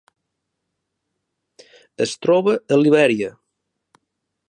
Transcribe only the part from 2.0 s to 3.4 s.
Es troba a Libèria.